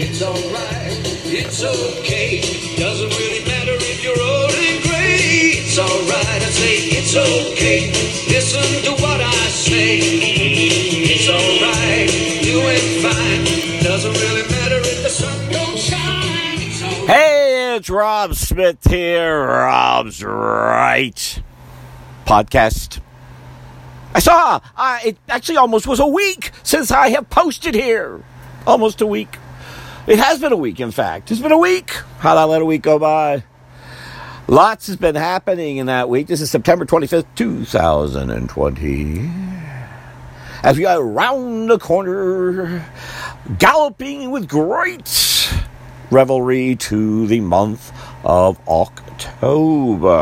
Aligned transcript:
It's 0.00 0.22
alright, 0.22 0.94
it's 1.26 1.64
okay. 1.64 2.40
Doesn't 2.76 3.10
really 3.18 3.44
matter 3.44 3.74
if 3.74 4.04
you're 4.04 4.12
old 4.12 4.54
and 4.54 4.80
gray. 4.84 5.58
It's 5.58 5.76
alright, 5.76 6.40
I 6.40 6.50
say 6.54 6.76
it's 6.94 7.16
okay. 7.16 7.90
Listen 8.30 8.62
to 8.84 9.02
what 9.02 9.20
I 9.20 9.34
say. 9.50 9.98
It's 9.98 11.28
alright, 11.28 12.14
doing 12.44 13.02
fine. 13.02 13.82
Doesn't 13.82 14.12
really 14.12 14.48
matter 14.48 14.76
if 14.76 15.02
the 15.02 15.08
sun 15.08 15.50
don't 15.50 15.76
shine. 15.76 16.62
It's 16.62 16.80
alright. 16.80 17.08
Hey, 17.08 17.76
it's 17.76 17.90
Rob 17.90 18.34
Smith 18.34 18.88
here. 18.88 19.46
Rob's 19.48 20.22
Right 20.22 21.42
podcast. 22.24 23.00
I 24.14 24.20
saw 24.20 24.60
uh, 24.76 24.98
it 25.04 25.18
actually 25.28 25.56
almost 25.56 25.88
was 25.88 25.98
a 25.98 26.06
week 26.06 26.52
since 26.62 26.92
I 26.92 27.08
have 27.08 27.28
posted 27.30 27.74
here. 27.74 28.22
Almost 28.64 29.00
a 29.00 29.06
week. 29.06 29.38
It 30.08 30.18
has 30.20 30.40
been 30.40 30.52
a 30.54 30.56
week, 30.56 30.80
in 30.80 30.90
fact. 30.90 31.30
It's 31.30 31.42
been 31.42 31.52
a 31.52 31.58
week. 31.58 31.90
How'd 32.20 32.38
I 32.38 32.44
let 32.44 32.62
a 32.62 32.64
week 32.64 32.80
go 32.80 32.98
by? 32.98 33.44
Lots 34.46 34.86
has 34.86 34.96
been 34.96 35.16
happening 35.16 35.76
in 35.76 35.84
that 35.84 36.08
week. 36.08 36.28
This 36.28 36.40
is 36.40 36.50
September 36.50 36.86
25th, 36.86 37.26
2020. 37.34 39.30
As 40.62 40.78
we 40.78 40.84
go 40.84 40.98
around 40.98 41.66
the 41.66 41.78
corner, 41.78 42.86
galloping 43.58 44.30
with 44.30 44.48
great 44.48 45.52
revelry 46.10 46.76
to 46.76 47.26
the 47.26 47.40
month 47.40 47.92
of 48.24 48.58
October. 48.66 50.16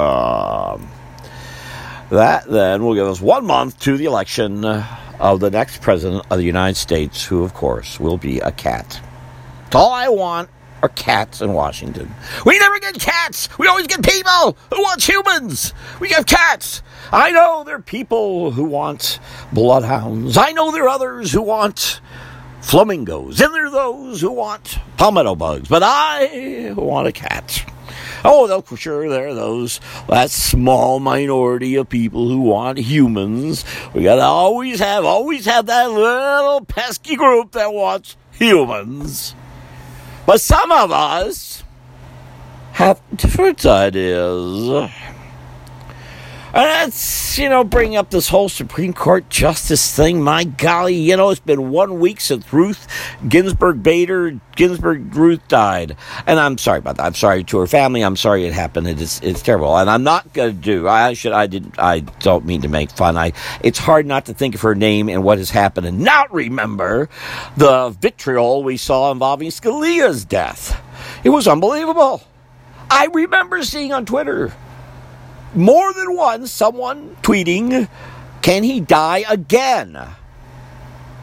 That 2.10 2.50
then 2.50 2.84
will 2.84 2.96
give 2.96 3.06
us 3.06 3.20
one 3.20 3.46
month 3.46 3.78
to 3.82 3.96
the 3.96 4.06
election 4.06 4.64
of 4.64 5.38
the 5.38 5.50
next 5.52 5.80
president 5.80 6.26
of 6.28 6.38
the 6.38 6.44
United 6.44 6.74
States, 6.76 7.24
who, 7.24 7.44
of 7.44 7.54
course, 7.54 8.00
will 8.00 8.18
be 8.18 8.40
a 8.40 8.50
cat. 8.50 9.00
All 9.74 9.92
I 9.92 10.08
want 10.08 10.48
are 10.82 10.88
cats 10.90 11.40
in 11.40 11.52
Washington. 11.52 12.14
We 12.44 12.58
never 12.58 12.78
get 12.78 12.94
cats. 12.98 13.48
We 13.58 13.66
always 13.66 13.86
get 13.86 14.04
people 14.04 14.56
who 14.72 14.82
want 14.82 15.06
humans. 15.06 15.74
We 16.00 16.08
get 16.08 16.26
cats. 16.26 16.82
I 17.12 17.32
know 17.32 17.64
there 17.64 17.76
are 17.76 17.82
people 17.82 18.52
who 18.52 18.64
want 18.64 19.18
bloodhounds. 19.52 20.36
I 20.36 20.52
know 20.52 20.70
there 20.70 20.84
are 20.84 20.88
others 20.88 21.32
who 21.32 21.42
want 21.42 22.00
flamingos. 22.60 23.40
And 23.40 23.54
there 23.54 23.66
are 23.66 23.70
those 23.70 24.20
who 24.20 24.32
want 24.32 24.78
palmetto 24.96 25.34
bugs. 25.34 25.68
But 25.68 25.82
I 25.84 26.72
want 26.76 27.08
a 27.08 27.12
cat. 27.12 27.64
Oh, 28.24 28.46
though 28.46 28.60
for 28.60 28.76
sure 28.76 29.08
there 29.08 29.28
are 29.28 29.34
those 29.34 29.80
that 30.08 30.30
small 30.30 30.98
minority 30.98 31.76
of 31.76 31.88
people 31.88 32.28
who 32.28 32.40
want 32.40 32.78
humans. 32.78 33.64
We 33.94 34.02
gotta 34.02 34.22
always 34.22 34.80
have, 34.80 35.04
always 35.04 35.44
have 35.46 35.66
that 35.66 35.90
little 35.90 36.64
pesky 36.64 37.14
group 37.14 37.52
that 37.52 37.72
wants 37.72 38.16
humans. 38.32 39.34
But 40.26 40.40
some 40.40 40.72
of 40.72 40.90
us 40.90 41.62
have 42.72 43.00
different 43.14 43.64
ideas. 43.64 44.90
Uh, 46.56 46.62
That's, 46.62 47.38
you 47.38 47.50
know, 47.50 47.64
bring 47.64 47.96
up 47.96 48.08
this 48.08 48.30
whole 48.30 48.48
Supreme 48.48 48.94
Court 48.94 49.28
justice 49.28 49.94
thing. 49.94 50.22
My 50.22 50.44
golly, 50.44 50.94
you 50.94 51.14
know, 51.14 51.28
it's 51.28 51.38
been 51.38 51.68
one 51.68 52.00
week 52.00 52.18
since 52.18 52.50
Ruth 52.50 52.86
Ginsburg 53.28 53.82
Bader 53.82 54.40
Ginsburg 54.54 55.14
Ruth 55.14 55.46
died. 55.48 55.98
And 56.26 56.40
I'm 56.40 56.56
sorry 56.56 56.78
about 56.78 56.96
that. 56.96 57.04
I'm 57.04 57.14
sorry 57.14 57.44
to 57.44 57.58
her 57.58 57.66
family. 57.66 58.00
I'm 58.00 58.16
sorry 58.16 58.46
it 58.46 58.54
happened. 58.54 58.88
It's 58.88 59.20
it's 59.20 59.42
terrible. 59.42 59.76
And 59.76 59.90
I'm 59.90 60.02
not 60.02 60.32
gonna 60.32 60.52
do 60.52 60.88
I 60.88 61.12
should 61.12 61.32
I 61.32 61.46
didn't 61.46 61.78
I 61.78 62.00
don't 62.00 62.46
mean 62.46 62.62
to 62.62 62.68
make 62.68 62.90
fun. 62.90 63.18
I 63.18 63.34
it's 63.60 63.78
hard 63.78 64.06
not 64.06 64.24
to 64.24 64.32
think 64.32 64.54
of 64.54 64.62
her 64.62 64.74
name 64.74 65.10
and 65.10 65.22
what 65.22 65.36
has 65.36 65.50
happened 65.50 65.86
and 65.86 66.00
not 66.00 66.32
remember 66.32 67.10
the 67.58 67.90
vitriol 67.90 68.64
we 68.64 68.78
saw 68.78 69.12
involving 69.12 69.50
Scalia's 69.50 70.24
death. 70.24 70.82
It 71.22 71.28
was 71.28 71.46
unbelievable. 71.46 72.22
I 72.90 73.08
remember 73.12 73.62
seeing 73.62 73.92
on 73.92 74.06
Twitter 74.06 74.54
more 75.56 75.92
than 75.92 76.14
once 76.14 76.52
someone 76.52 77.16
tweeting, 77.22 77.88
Can 78.42 78.62
he 78.62 78.80
die 78.80 79.24
again? 79.28 79.98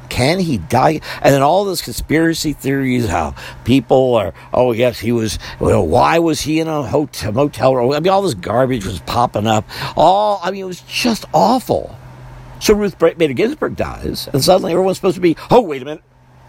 Can 0.09 0.39
he 0.39 0.59
die? 0.59 1.01
And 1.23 1.33
then 1.33 1.41
all 1.41 1.65
those 1.65 1.81
conspiracy 1.81 2.53
theories, 2.53 3.07
how 3.07 3.33
people 3.63 4.13
are, 4.13 4.33
oh, 4.53 4.71
yes, 4.71 4.99
he 4.99 5.11
was, 5.11 5.39
well, 5.59 5.87
why 5.87 6.19
was 6.19 6.41
he 6.41 6.59
in 6.59 6.67
a 6.67 6.83
hotel, 6.83 7.31
motel 7.31 7.75
room? 7.75 7.93
I 7.93 7.99
mean, 7.99 8.13
all 8.13 8.21
this 8.21 8.35
garbage 8.35 8.85
was 8.85 8.99
popping 8.99 9.47
up. 9.47 9.65
All, 9.97 10.39
I 10.43 10.51
mean, 10.51 10.61
it 10.61 10.67
was 10.67 10.81
just 10.81 11.25
awful. 11.33 11.97
So 12.59 12.75
Ruth 12.75 12.99
Bader 12.99 13.33
Ginsburg 13.33 13.75
dies, 13.75 14.29
and 14.31 14.43
suddenly 14.43 14.71
everyone's 14.71 14.97
supposed 14.97 15.15
to 15.15 15.21
be, 15.21 15.35
oh, 15.49 15.61
wait 15.61 15.81
a 15.81 15.85
minute. 15.85 16.03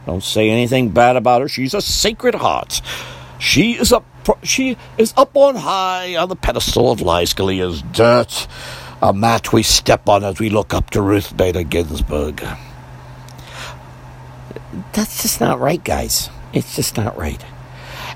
Don't 0.05 0.23
say 0.23 0.51
anything 0.51 0.91
bad 0.91 1.17
about 1.17 1.41
her. 1.41 1.49
She's 1.49 1.73
a 1.73 1.81
sacred 1.81 2.35
heart. 2.35 2.83
She 3.45 3.73
is 3.73 3.93
up. 3.93 4.07
She 4.43 4.79
is 4.97 5.13
up 5.19 5.37
on 5.37 5.55
high 5.55 6.17
on 6.17 6.31
the 6.31 6.35
pedestal 6.35 6.91
of 6.91 7.03
Lie 7.03 7.25
Scalia's 7.25 7.83
dirt, 7.83 8.49
a 9.03 9.13
mat 9.13 9.53
we 9.53 9.63
step 9.63 10.09
on 10.09 10.25
as 10.25 10.41
we 10.41 10.49
look 10.49 10.73
up 10.73 10.89
to 10.91 11.03
Ruth 11.03 11.37
Bader 11.37 11.63
Ginsburg. 11.63 12.43
That's 14.95 15.21
just 15.21 15.43
not 15.43 15.61
right, 15.61 15.85
guys. 15.85 16.31
It's 16.55 16.75
just 16.75 16.97
not 16.97 17.19
right. 17.19 17.45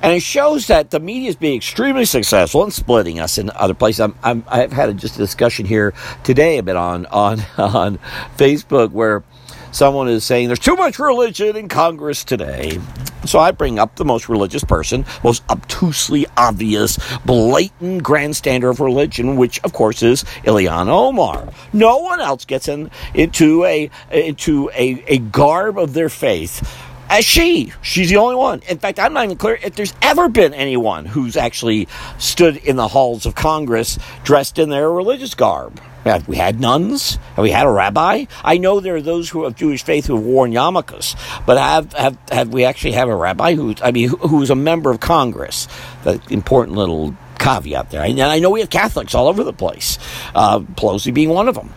And 0.00 0.14
it 0.14 0.22
shows 0.22 0.68
that 0.68 0.92
the 0.92 0.98
media 0.98 1.28
is 1.28 1.36
being 1.36 1.58
extremely 1.58 2.06
successful 2.06 2.64
in 2.64 2.70
splitting 2.70 3.20
us 3.20 3.36
in 3.36 3.50
other 3.54 3.74
places. 3.74 4.00
I'm, 4.00 4.14
I'm, 4.22 4.44
I've 4.48 4.72
had 4.72 4.88
a, 4.88 4.94
just 4.94 5.16
a 5.16 5.18
discussion 5.18 5.66
here 5.66 5.92
today 6.24 6.56
a 6.56 6.62
bit 6.62 6.74
on 6.74 7.04
on 7.04 7.42
on 7.58 7.98
Facebook 8.38 8.92
where 8.92 9.22
someone 9.70 10.08
is 10.08 10.24
saying 10.24 10.48
there's 10.48 10.58
too 10.58 10.76
much 10.76 10.98
religion 10.98 11.56
in 11.56 11.68
Congress 11.68 12.24
today. 12.24 12.78
So 13.24 13.38
I 13.38 13.50
bring 13.50 13.78
up 13.78 13.96
the 13.96 14.04
most 14.04 14.28
religious 14.28 14.64
person, 14.64 15.04
most 15.22 15.42
obtusely 15.48 16.26
obvious, 16.36 16.98
blatant 17.26 18.02
grandstander 18.02 18.70
of 18.70 18.80
religion, 18.80 19.36
which 19.36 19.62
of 19.64 19.72
course 19.72 20.02
is 20.02 20.24
Ilhan 20.44 20.88
Omar. 20.88 21.52
No 21.72 21.98
one 21.98 22.20
else 22.20 22.44
gets 22.44 22.68
in, 22.68 22.90
into 23.14 23.64
a 23.64 23.90
into 24.10 24.70
a, 24.70 25.04
a 25.08 25.18
garb 25.18 25.78
of 25.78 25.94
their 25.94 26.08
faith 26.08 26.62
as 27.08 27.24
she. 27.24 27.72
She's 27.82 28.08
the 28.08 28.16
only 28.16 28.36
one. 28.36 28.60
In 28.68 28.78
fact, 28.78 28.98
I'm 28.98 29.12
not 29.12 29.24
even 29.24 29.36
clear 29.36 29.58
if 29.62 29.74
there's 29.74 29.94
ever 30.02 30.28
been 30.28 30.54
anyone 30.54 31.06
who's 31.06 31.36
actually 31.36 31.88
stood 32.18 32.56
in 32.56 32.76
the 32.76 32.88
halls 32.88 33.26
of 33.26 33.34
Congress 33.34 33.98
dressed 34.24 34.58
in 34.58 34.70
their 34.70 34.90
religious 34.90 35.34
garb. 35.34 35.80
Have 36.04 36.28
we 36.28 36.36
had 36.36 36.60
nuns? 36.60 37.16
Have 37.34 37.42
we 37.42 37.50
had 37.50 37.66
a 37.66 37.70
rabbi? 37.70 38.26
I 38.42 38.56
know 38.58 38.80
there 38.80 38.96
are 38.96 39.02
those 39.02 39.28
who 39.28 39.44
of 39.44 39.56
Jewish 39.56 39.82
faith 39.82 40.06
who 40.06 40.16
have 40.16 40.24
worn 40.24 40.52
yarmulkes, 40.52 41.16
but 41.44 41.58
have 41.58 41.92
have 41.92 42.18
have 42.30 42.48
we 42.48 42.64
actually 42.64 42.92
have 42.92 43.08
a 43.08 43.16
rabbi 43.16 43.54
who 43.54 43.74
I 43.82 43.90
mean 43.90 44.08
who's 44.08 44.48
a 44.48 44.54
member 44.54 44.90
of 44.90 45.00
Congress? 45.00 45.68
The 46.04 46.20
important 46.30 46.76
little 46.76 47.14
caveat 47.38 47.90
there. 47.90 48.02
And 48.02 48.20
I 48.20 48.38
know 48.38 48.50
we 48.50 48.60
have 48.60 48.70
Catholics 48.70 49.14
all 49.14 49.28
over 49.28 49.44
the 49.44 49.52
place, 49.52 49.98
uh, 50.34 50.60
Pelosi 50.60 51.12
being 51.12 51.28
one 51.30 51.48
of 51.48 51.54
them, 51.54 51.72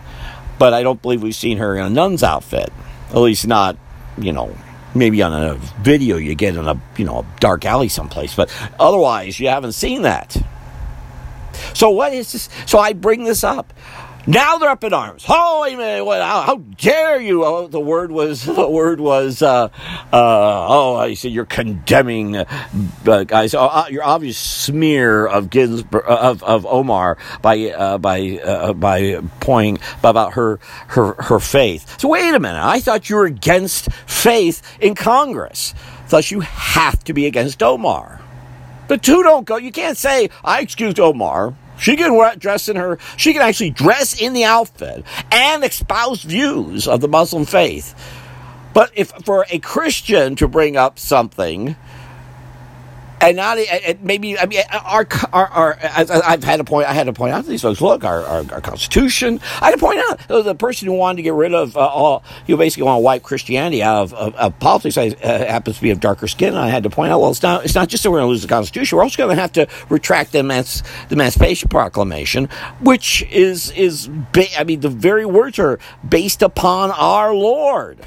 but 0.58 0.72
I 0.72 0.82
don't 0.82 1.00
believe 1.00 1.22
we've 1.22 1.34
seen 1.34 1.58
her 1.58 1.76
in 1.76 1.84
a 1.84 1.90
nun's 1.90 2.22
outfit. 2.22 2.72
At 3.10 3.18
least 3.18 3.46
not, 3.46 3.76
you 4.16 4.32
know, 4.32 4.56
maybe 4.94 5.22
on 5.22 5.32
a 5.32 5.54
video 5.82 6.16
you 6.16 6.34
get 6.34 6.56
in 6.56 6.66
a 6.66 6.80
you 6.96 7.04
know 7.04 7.20
a 7.20 7.40
dark 7.40 7.64
alley 7.64 7.88
someplace, 7.88 8.34
but 8.34 8.54
otherwise 8.78 9.38
you 9.40 9.48
haven't 9.48 9.72
seen 9.72 10.02
that. 10.02 10.36
So 11.74 11.90
what 11.90 12.12
is 12.12 12.32
this? 12.32 12.48
So 12.66 12.78
I 12.78 12.92
bring 12.92 13.24
this 13.24 13.44
up. 13.44 13.72
Now 14.26 14.58
they're 14.58 14.70
up 14.70 14.84
in 14.84 14.92
arms. 14.92 15.24
A 15.28 15.76
minute! 15.76 16.04
What, 16.04 16.22
how, 16.22 16.42
how, 16.42 16.56
dare 16.56 17.20
you? 17.20 17.44
Oh, 17.44 17.66
the 17.66 17.80
word 17.80 18.12
was 18.12 18.44
the 18.46 18.68
word 18.68 19.00
was. 19.00 19.42
Uh, 19.42 19.68
uh, 20.12 20.66
oh, 20.68 20.94
I 20.94 21.14
said 21.14 21.32
you're 21.32 21.44
condemning 21.44 22.36
uh, 22.36 23.24
guys. 23.24 23.54
Oh, 23.54 23.86
your 23.88 24.04
obvious 24.04 24.38
smear 24.38 25.26
of 25.26 25.50
Ginsburg 25.50 26.04
of, 26.06 26.42
of 26.44 26.64
Omar 26.66 27.18
by 27.40 27.70
uh, 27.70 27.98
by 27.98 28.38
uh, 28.38 28.72
by 28.74 29.20
pointing 29.40 29.82
about 29.98 30.34
her 30.34 30.60
her 30.88 31.14
her 31.14 31.40
faith. 31.40 32.00
So 32.00 32.08
wait 32.08 32.32
a 32.32 32.38
minute! 32.38 32.62
I 32.62 32.78
thought 32.78 33.10
you 33.10 33.16
were 33.16 33.26
against 33.26 33.90
faith 34.06 34.62
in 34.80 34.94
Congress. 34.94 35.74
Thus, 36.10 36.30
you 36.30 36.40
have 36.40 37.02
to 37.04 37.12
be 37.12 37.26
against 37.26 37.60
Omar. 37.62 38.20
The 38.86 38.98
two 38.98 39.22
don't 39.22 39.46
go. 39.46 39.56
You 39.56 39.72
can't 39.72 39.96
say 39.96 40.30
I 40.44 40.60
excused 40.60 41.00
Omar. 41.00 41.56
She 41.78 41.96
can 41.96 42.14
dress 42.38 42.68
in 42.68 42.76
her, 42.76 42.98
she 43.16 43.32
can 43.32 43.42
actually 43.42 43.70
dress 43.70 44.20
in 44.20 44.32
the 44.32 44.44
outfit 44.44 45.04
and 45.30 45.64
espouse 45.64 46.22
views 46.22 46.86
of 46.86 47.00
the 47.00 47.08
Muslim 47.08 47.44
faith. 47.44 47.94
But 48.72 48.90
if 48.94 49.10
for 49.24 49.46
a 49.50 49.58
Christian 49.58 50.36
to 50.36 50.48
bring 50.48 50.76
up 50.76 50.98
something, 50.98 51.76
and 53.22 53.36
not 53.36 53.58
maybe 54.02 54.38
I 54.38 54.46
mean 54.46 54.60
our, 54.72 55.06
our, 55.32 55.46
our 55.48 55.78
I've 55.82 56.44
had 56.44 56.60
a 56.60 56.64
point 56.64 56.88
I 56.88 56.92
had 56.92 57.04
to 57.06 57.12
point 57.12 57.32
out 57.32 57.44
to 57.44 57.50
these 57.50 57.62
folks 57.62 57.80
look 57.80 58.04
our, 58.04 58.22
our, 58.24 58.44
our 58.52 58.60
Constitution 58.60 59.40
I 59.60 59.66
had 59.66 59.72
to 59.72 59.78
point 59.78 60.00
out 60.00 60.28
the 60.28 60.54
person 60.54 60.88
who 60.88 60.94
wanted 60.94 61.18
to 61.18 61.22
get 61.22 61.34
rid 61.34 61.54
of 61.54 61.76
uh, 61.76 61.80
all 61.80 62.24
you 62.46 62.56
basically 62.56 62.84
want 62.84 62.98
to 62.98 63.02
wipe 63.02 63.22
Christianity 63.22 63.82
out 63.82 64.02
of, 64.02 64.14
of, 64.14 64.34
of 64.34 64.58
politics 64.58 64.98
I, 64.98 65.08
uh, 65.08 65.46
happens 65.46 65.76
to 65.76 65.82
be 65.82 65.90
of 65.90 66.00
darker 66.00 66.28
skin 66.28 66.50
and 66.50 66.58
I 66.58 66.68
had 66.68 66.82
to 66.82 66.90
point 66.90 67.12
out 67.12 67.20
well 67.20 67.30
it's 67.30 67.42
not 67.42 67.64
it's 67.64 67.74
not 67.74 67.88
just 67.88 68.02
that 68.02 68.10
we're 68.10 68.18
going 68.18 68.28
to 68.28 68.32
lose 68.32 68.42
the 68.42 68.48
Constitution 68.48 68.98
we're 68.98 69.04
also 69.04 69.18
going 69.18 69.36
to 69.36 69.40
have 69.40 69.52
to 69.52 69.68
retract 69.88 70.32
the, 70.32 70.42
the 70.42 71.14
Emancipation 71.14 71.68
Proclamation 71.68 72.48
which 72.80 73.22
is 73.30 73.70
is 73.72 74.08
ba- 74.32 74.58
I 74.58 74.64
mean 74.64 74.80
the 74.80 74.90
very 74.90 75.26
words 75.26 75.58
are 75.58 75.78
based 76.08 76.42
upon 76.42 76.90
our 76.90 77.34
Lord 77.34 77.98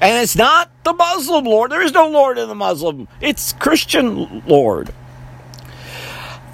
And 0.00 0.22
it's 0.22 0.36
not 0.36 0.70
the 0.84 0.92
Muslim 0.92 1.44
Lord. 1.44 1.72
There 1.72 1.82
is 1.82 1.92
no 1.92 2.08
Lord 2.08 2.38
in 2.38 2.48
the 2.48 2.54
Muslim. 2.54 3.08
It's 3.20 3.52
Christian 3.54 4.42
Lord. 4.46 4.94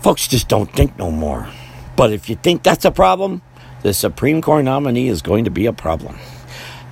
Folks 0.00 0.26
just 0.26 0.48
don't 0.48 0.72
think 0.72 0.98
no 0.98 1.10
more. 1.10 1.48
But 1.96 2.12
if 2.12 2.28
you 2.28 2.36
think 2.36 2.62
that's 2.62 2.84
a 2.84 2.90
problem, 2.90 3.42
the 3.82 3.92
Supreme 3.92 4.40
Court 4.40 4.64
nominee 4.64 5.08
is 5.08 5.22
going 5.22 5.44
to 5.44 5.50
be 5.50 5.66
a 5.66 5.72
problem. 5.72 6.18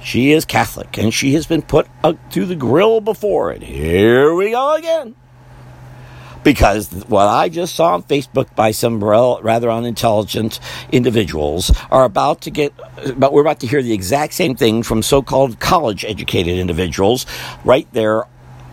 She 0.03 0.33
is 0.33 0.45
Catholic, 0.45 0.99
and 0.99 1.15
she 1.15 1.33
has 1.35 1.47
been 1.47 1.63
put 1.63 1.87
to 2.31 2.45
the 2.45 2.57
grill 2.57 3.01
before. 3.01 3.51
And 3.51 3.63
here 3.63 4.35
we 4.35 4.51
go 4.51 4.75
again. 4.75 5.15
Because 6.45 6.91
what 7.07 7.27
I 7.27 7.49
just 7.49 7.75
saw 7.75 7.95
on 7.95 8.03
Facebook 8.03 8.55
by 8.55 8.73
some 8.73 9.03
rather 9.03 9.71
unintelligent 9.71 10.59
individuals 10.91 11.71
are 11.91 12.05
about 12.05 12.41
to 12.43 12.51
get, 12.51 12.73
but 13.17 13.33
we're 13.33 13.43
about 13.43 13.61
to 13.61 13.67
hear 13.67 13.83
the 13.83 13.93
exact 13.93 14.35
same 14.35 14.57
thing 14.57 14.83
from 14.83 15.03
so-called 15.03 15.61
college-educated 15.61 16.59
individuals 16.59 17.27
right 17.65 17.87
there 17.93 18.25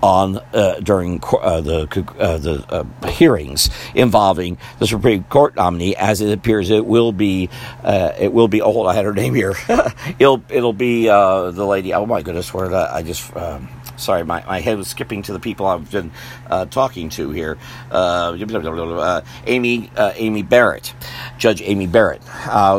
on 0.02 0.38
uh, 0.54 0.80
during 0.82 1.22
uh, 1.24 1.62
the 1.62 1.88
uh, 2.20 2.38
the 2.38 2.66
uh, 2.70 3.08
hearings 3.08 3.70
involving 3.94 4.58
the 4.80 4.88
Supreme 4.88 5.24
Court 5.26 5.56
nominee, 5.56 5.96
as 5.96 6.22
it 6.22 6.32
appears 6.32 6.70
it 6.70 6.86
will 6.86 7.12
be 7.12 7.50
uh, 7.84 8.14
it 8.18 8.32
will 8.32 8.48
be. 8.48 8.62
Oh, 8.62 8.84
I 8.84 8.94
had 8.94 9.06
her 9.06 9.14
name 9.14 9.36
here. 9.36 9.54
it'll 10.20 10.44
it'll 10.50 10.74
be 10.74 11.08
the 11.08 11.66
lady. 11.66 11.94
Oh 11.94 12.06
my 12.06 12.22
goodness, 12.22 12.54
where 12.54 12.66
did 12.66 12.76
I, 12.76 12.98
I 12.98 13.04
just. 13.04 13.36
Um, 13.36 13.70
sorry, 14.00 14.24
my, 14.24 14.44
my 14.46 14.60
head 14.62 14.78
was 14.78 14.88
skipping 14.88 15.22
to 15.24 15.34
the 15.34 15.40
people 15.40 15.66
I've 15.66 15.92
been 15.92 16.12
uh, 16.50 16.66
talking 16.66 17.10
to 17.10 17.32
here. 17.32 17.58
Uh, 17.92 18.36
uh, 18.40 19.22
Amy 19.46 19.92
Amy 19.98 20.44
Barrett, 20.44 20.94
Judge 21.38 21.62
Amy 21.62 21.88
Barrett. 21.88 22.24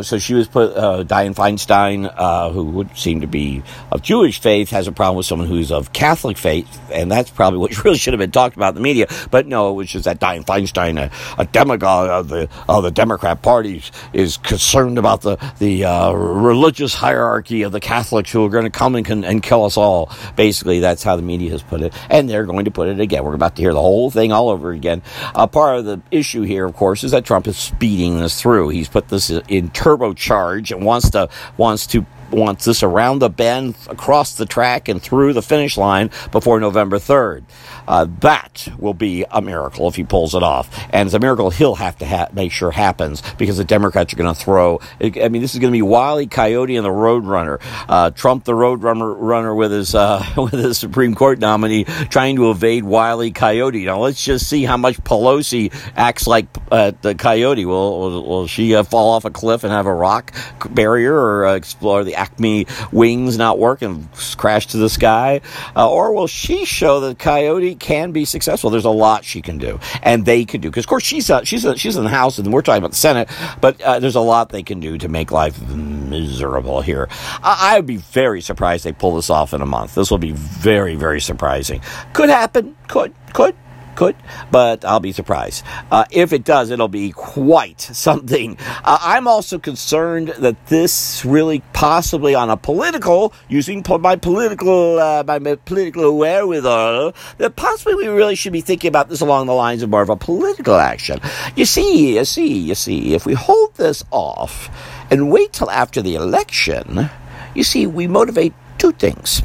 So 0.04 0.18
she 0.18 0.34
was 0.34 0.48
put. 0.48 0.74
Dianne 0.74 1.34
Feinstein, 1.34 2.52
who 2.52 2.64
would 2.64 2.96
seem 2.96 3.20
to 3.20 3.26
be 3.26 3.62
of 3.90 4.02
Jewish 4.02 4.40
faith, 4.40 4.70
has 4.70 4.88
a 4.88 4.92
problem 4.92 5.16
with 5.16 5.26
someone 5.26 5.48
who's 5.48 5.70
of 5.70 5.92
Catholic 5.92 6.38
faith, 6.38 6.80
and 6.92 7.09
that's 7.10 7.30
probably 7.30 7.58
what 7.58 7.84
really 7.84 7.98
should 7.98 8.14
have 8.14 8.18
been 8.18 8.30
talked 8.30 8.56
about 8.56 8.70
in 8.70 8.74
the 8.76 8.80
media. 8.80 9.06
But 9.30 9.46
no, 9.46 9.70
it 9.70 9.74
was 9.74 9.90
just 9.90 10.06
that 10.06 10.20
Dianne 10.20 10.46
Feinstein, 10.46 10.98
a, 10.98 11.10
a 11.40 11.44
demagogue 11.44 12.08
of 12.08 12.28
the 12.28 12.48
of 12.66 12.82
the 12.82 12.90
Democrat 12.90 13.42
Party, 13.42 13.82
is 14.14 14.38
concerned 14.38 14.96
about 14.96 15.20
the 15.20 15.36
the 15.58 15.84
religious 16.14 16.94
hierarchy 16.94 17.62
of 17.62 17.72
the 17.72 17.80
Catholics 17.80 18.32
who 18.32 18.44
are 18.44 18.50
going 18.50 18.64
to 18.64 18.70
come 18.70 18.94
and, 18.94 19.24
and 19.24 19.42
kill 19.42 19.64
us 19.64 19.76
all. 19.76 20.10
Basically, 20.36 20.80
that's 20.80 21.02
how 21.02 21.10
how 21.10 21.16
the 21.16 21.22
media 21.22 21.50
has 21.50 21.62
put 21.62 21.82
it, 21.82 21.92
and 22.08 22.30
they're 22.30 22.46
going 22.46 22.64
to 22.64 22.70
put 22.70 22.88
it 22.88 23.00
again. 23.00 23.24
We're 23.24 23.34
about 23.34 23.56
to 23.56 23.62
hear 23.62 23.72
the 23.72 23.80
whole 23.80 24.10
thing 24.10 24.30
all 24.30 24.48
over 24.48 24.70
again. 24.70 25.02
Uh, 25.34 25.46
part 25.48 25.80
of 25.80 25.84
the 25.84 26.00
issue 26.12 26.42
here, 26.42 26.64
of 26.64 26.74
course, 26.74 27.02
is 27.02 27.10
that 27.10 27.24
Trump 27.24 27.48
is 27.48 27.56
speeding 27.56 28.20
this 28.20 28.40
through. 28.40 28.68
He's 28.68 28.88
put 28.88 29.08
this 29.08 29.28
in 29.28 29.70
turbocharge 29.70 30.70
and 30.74 30.84
wants 30.86 31.10
to 31.10 31.28
wants 31.56 31.88
to 31.88 32.06
wants 32.30 32.64
this 32.64 32.82
around 32.82 33.18
the 33.18 33.28
bend, 33.28 33.76
across 33.88 34.34
the 34.34 34.46
track, 34.46 34.88
and 34.88 35.02
through 35.02 35.32
the 35.32 35.42
finish 35.42 35.76
line 35.76 36.10
before 36.30 36.60
November 36.60 36.98
3rd. 36.98 37.44
Uh, 37.90 38.06
that 38.20 38.68
will 38.78 38.94
be 38.94 39.24
a 39.32 39.42
miracle 39.42 39.88
if 39.88 39.96
he 39.96 40.04
pulls 40.04 40.36
it 40.36 40.44
off. 40.44 40.70
And 40.92 41.08
it's 41.08 41.14
a 41.14 41.18
miracle 41.18 41.50
he'll 41.50 41.74
have 41.74 41.98
to 41.98 42.06
ha- 42.06 42.28
make 42.32 42.52
sure 42.52 42.70
happens 42.70 43.20
because 43.36 43.56
the 43.56 43.64
Democrats 43.64 44.12
are 44.12 44.16
going 44.16 44.32
to 44.32 44.40
throw. 44.40 44.80
I 45.00 45.28
mean, 45.28 45.42
this 45.42 45.54
is 45.54 45.60
going 45.60 45.72
to 45.72 45.76
be 45.76 45.82
Wiley 45.82 46.28
Coyote 46.28 46.76
and 46.76 46.86
the 46.86 46.90
Roadrunner. 46.90 47.60
Uh, 47.88 48.10
Trump, 48.10 48.44
the 48.44 48.52
Roadrunner, 48.52 49.16
runner 49.18 49.52
with 49.56 49.72
his 49.72 49.96
uh, 49.96 50.24
with 50.36 50.52
his 50.52 50.78
Supreme 50.78 51.16
Court 51.16 51.40
nominee, 51.40 51.82
trying 51.82 52.36
to 52.36 52.52
evade 52.52 52.84
Wiley 52.84 53.32
Coyote. 53.32 53.84
Now 53.84 53.98
let's 53.98 54.24
just 54.24 54.48
see 54.48 54.62
how 54.62 54.76
much 54.76 55.02
Pelosi 55.02 55.74
acts 55.96 56.28
like 56.28 56.46
uh, 56.70 56.92
the 57.02 57.16
Coyote. 57.16 57.64
Will 57.64 57.98
will, 57.98 58.24
will 58.24 58.46
she 58.46 58.76
uh, 58.76 58.84
fall 58.84 59.10
off 59.10 59.24
a 59.24 59.30
cliff 59.30 59.64
and 59.64 59.72
have 59.72 59.86
a 59.86 59.94
rock 59.94 60.32
barrier, 60.70 61.14
or 61.14 61.46
uh, 61.46 61.54
explore 61.56 62.04
the 62.04 62.14
Acme 62.14 62.68
wings 62.92 63.36
not 63.36 63.58
work 63.58 63.82
and 63.82 64.08
crash 64.36 64.68
to 64.68 64.76
the 64.76 64.88
sky, 64.88 65.40
or 65.74 66.14
will 66.14 66.28
she 66.28 66.64
show 66.64 67.00
that 67.00 67.18
Coyote 67.18 67.79
can 67.80 68.12
be 68.12 68.24
successful. 68.24 68.70
There's 68.70 68.84
a 68.84 68.90
lot 68.90 69.24
she 69.24 69.42
can 69.42 69.58
do, 69.58 69.80
and 70.02 70.24
they 70.24 70.44
can 70.44 70.60
do. 70.60 70.70
Because 70.70 70.84
of 70.84 70.88
course 70.88 71.04
she's 71.04 71.30
uh, 71.30 71.42
she's 71.44 71.66
uh, 71.66 71.74
she's 71.74 71.96
in 71.96 72.04
the 72.04 72.10
House, 72.10 72.38
and 72.38 72.52
we're 72.52 72.62
talking 72.62 72.78
about 72.78 72.92
the 72.92 72.96
Senate. 72.96 73.28
But 73.60 73.80
uh, 73.80 73.98
there's 73.98 74.14
a 74.14 74.20
lot 74.20 74.50
they 74.50 74.62
can 74.62 74.78
do 74.80 74.98
to 74.98 75.08
make 75.08 75.32
life 75.32 75.60
miserable 75.68 76.80
here. 76.80 77.08
I, 77.42 77.72
I 77.72 77.76
would 77.76 77.86
be 77.86 77.96
very 77.96 78.40
surprised 78.40 78.84
they 78.84 78.92
pull 78.92 79.16
this 79.16 79.30
off 79.30 79.52
in 79.52 79.62
a 79.62 79.66
month. 79.66 79.94
This 79.94 80.10
will 80.10 80.18
be 80.18 80.32
very 80.32 80.94
very 80.94 81.20
surprising. 81.20 81.80
Could 82.12 82.28
happen. 82.28 82.76
Could 82.88 83.14
could 83.32 83.56
could, 83.96 84.16
but 84.50 84.84
I'll 84.84 85.00
be 85.00 85.12
surprised. 85.12 85.64
Uh, 85.90 86.04
if 86.10 86.32
it 86.32 86.44
does, 86.44 86.70
it'll 86.70 86.88
be 86.88 87.12
quite 87.12 87.80
something. 87.80 88.56
Uh, 88.84 88.98
I'm 89.00 89.26
also 89.26 89.58
concerned 89.58 90.28
that 90.38 90.66
this 90.66 91.24
really 91.24 91.62
possibly 91.72 92.34
on 92.34 92.50
a 92.50 92.56
political, 92.56 93.32
using 93.48 93.84
my 94.00 94.16
political, 94.16 94.98
uh, 94.98 95.24
my 95.26 95.38
political 95.56 96.16
wherewithal, 96.16 97.14
that 97.38 97.56
possibly 97.56 97.94
we 97.94 98.08
really 98.08 98.34
should 98.34 98.52
be 98.52 98.60
thinking 98.60 98.88
about 98.88 99.08
this 99.08 99.20
along 99.20 99.46
the 99.46 99.54
lines 99.54 99.82
of 99.82 99.90
more 99.90 100.02
of 100.02 100.10
a 100.10 100.16
political 100.16 100.74
action. 100.74 101.20
You 101.56 101.64
see, 101.64 102.16
you 102.16 102.24
see, 102.24 102.58
you 102.58 102.74
see, 102.74 103.14
if 103.14 103.26
we 103.26 103.34
hold 103.34 103.74
this 103.74 104.04
off 104.10 104.70
and 105.10 105.30
wait 105.30 105.52
till 105.52 105.70
after 105.70 106.02
the 106.02 106.14
election, 106.14 107.10
you 107.54 107.64
see, 107.64 107.86
we 107.86 108.06
motivate 108.06 108.54
two 108.78 108.92
things 108.92 109.42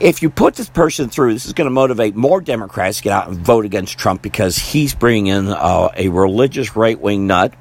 if 0.00 0.22
you 0.22 0.30
put 0.30 0.54
this 0.54 0.68
person 0.68 1.08
through, 1.08 1.32
this 1.32 1.46
is 1.46 1.52
going 1.52 1.66
to 1.66 1.70
motivate 1.72 2.14
more 2.14 2.40
Democrats 2.40 2.98
to 2.98 3.04
get 3.04 3.12
out 3.12 3.28
and 3.28 3.38
vote 3.38 3.64
against 3.64 3.98
Trump 3.98 4.22
because 4.22 4.56
he's 4.56 4.94
bringing 4.94 5.28
in 5.28 5.48
uh, 5.48 5.90
a 5.96 6.08
religious 6.08 6.76
right 6.76 6.98
wing 6.98 7.26
nut 7.26 7.54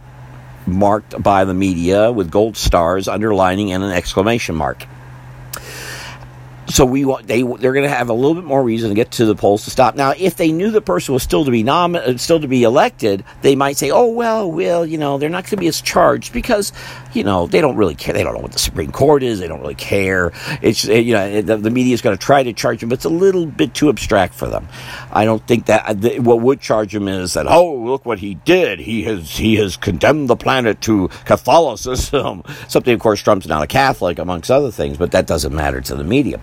marked 0.67 1.21
by 1.21 1.45
the 1.45 1.53
media 1.53 2.11
with 2.11 2.31
gold 2.31 2.57
stars 2.57 3.07
underlining 3.07 3.71
and 3.71 3.83
an 3.83 3.91
exclamation 3.91 4.55
mark 4.55 4.85
so 6.67 6.85
we 6.85 7.05
want 7.05 7.27
they 7.27 7.41
they're 7.41 7.73
going 7.73 7.83
to 7.83 7.89
have 7.89 8.09
a 8.09 8.13
little 8.13 8.33
bit 8.33 8.43
more 8.43 8.63
reason 8.63 8.89
to 8.89 8.95
get 8.95 9.11
to 9.11 9.25
the 9.25 9.35
polls 9.35 9.65
to 9.65 9.71
stop. 9.71 9.95
Now, 9.95 10.13
if 10.17 10.35
they 10.35 10.51
knew 10.51 10.71
the 10.71 10.81
person 10.81 11.13
was 11.13 11.23
still 11.23 11.45
to 11.45 11.51
be 11.51 11.63
nom- 11.63 11.95
uh, 11.95 12.17
still 12.17 12.39
to 12.39 12.47
be 12.47 12.63
elected, 12.63 13.23
they 13.41 13.55
might 13.55 13.77
say, 13.77 13.91
"Oh 13.91 14.07
well, 14.07 14.51
well, 14.51 14.85
you 14.85 14.97
know, 14.97 15.17
they're 15.17 15.29
not 15.29 15.43
going 15.43 15.51
to 15.51 15.57
be 15.57 15.67
as 15.67 15.81
charged 15.81 16.33
because 16.33 16.73
you 17.15 17.23
know 17.23 17.47
they 17.47 17.61
don't 17.61 17.75
really 17.75 17.95
care. 17.95 18.13
They 18.13 18.23
don't 18.23 18.33
know 18.33 18.41
what 18.41 18.51
the 18.51 18.59
Supreme 18.59 18.91
Court 18.91 19.23
is. 19.23 19.39
They 19.39 19.47
don't 19.47 19.61
really 19.61 19.75
care. 19.75 20.31
It's 20.61 20.85
you 20.85 21.13
know 21.13 21.41
the, 21.41 21.57
the 21.57 21.69
media 21.71 21.93
is 21.93 22.01
going 22.01 22.17
to 22.17 22.23
try 22.23 22.43
to 22.43 22.53
charge 22.53 22.81
them, 22.81 22.89
but 22.89 22.95
it's 22.95 23.05
a 23.05 23.09
little 23.09 23.45
bit 23.45 23.73
too 23.73 23.89
abstract 23.89 24.33
for 24.33 24.47
them. 24.47 24.67
I 25.11 25.25
don't 25.25 25.45
think 25.45 25.67
that 25.67 26.05
uh, 26.05 26.21
what 26.21 26.41
would 26.41 26.61
charge 26.61 26.93
them 26.93 27.07
is 27.07 27.33
that 27.33 27.47
oh 27.47 27.75
look 27.75 28.05
what 28.05 28.19
he 28.19 28.35
did. 28.35 28.79
He 28.79 29.03
has 29.03 29.29
he 29.37 29.55
has 29.55 29.77
condemned 29.77 30.29
the 30.29 30.35
planet 30.35 30.81
to 30.81 31.09
Catholicism. 31.25 32.43
Something, 32.67 32.93
of 32.93 32.99
course, 32.99 33.21
Trump's 33.21 33.47
not 33.47 33.63
a 33.63 33.67
Catholic 33.67 34.19
amongst 34.19 34.51
other 34.51 34.71
things, 34.71 34.97
but 34.97 35.11
that 35.11 35.27
doesn't 35.27 35.53
matter 35.53 35.81
to 35.81 35.95
the 35.95 36.03
media 36.03 36.39